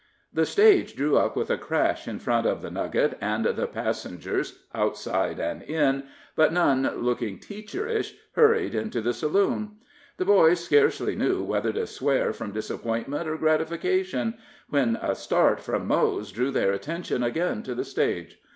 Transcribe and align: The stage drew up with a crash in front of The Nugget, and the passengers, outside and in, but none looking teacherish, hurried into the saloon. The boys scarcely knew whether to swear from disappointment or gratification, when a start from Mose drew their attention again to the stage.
The 0.33 0.47
stage 0.47 0.95
drew 0.95 1.15
up 1.15 1.35
with 1.35 1.51
a 1.51 1.59
crash 1.59 2.07
in 2.07 2.17
front 2.17 2.47
of 2.47 2.63
The 2.63 2.71
Nugget, 2.71 3.19
and 3.21 3.45
the 3.45 3.67
passengers, 3.67 4.63
outside 4.73 5.37
and 5.39 5.61
in, 5.61 6.05
but 6.35 6.51
none 6.51 7.03
looking 7.03 7.37
teacherish, 7.37 8.15
hurried 8.31 8.73
into 8.73 8.99
the 8.99 9.13
saloon. 9.13 9.73
The 10.17 10.25
boys 10.25 10.59
scarcely 10.59 11.15
knew 11.15 11.43
whether 11.43 11.71
to 11.73 11.85
swear 11.85 12.33
from 12.33 12.51
disappointment 12.51 13.29
or 13.29 13.37
gratification, 13.37 14.39
when 14.71 14.95
a 14.95 15.13
start 15.13 15.59
from 15.59 15.85
Mose 15.85 16.31
drew 16.31 16.49
their 16.49 16.71
attention 16.71 17.21
again 17.21 17.61
to 17.61 17.75
the 17.75 17.85
stage. 17.85 18.39